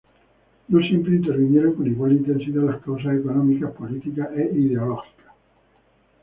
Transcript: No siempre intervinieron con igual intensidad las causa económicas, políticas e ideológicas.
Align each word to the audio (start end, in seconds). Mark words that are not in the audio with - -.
No 0.69 0.79
siempre 0.79 1.17
intervinieron 1.17 1.75
con 1.75 1.85
igual 1.85 2.13
intensidad 2.13 2.63
las 2.63 2.81
causa 2.81 3.13
económicas, 3.13 3.71
políticas 3.73 4.29
e 4.35 4.49
ideológicas. 4.57 5.31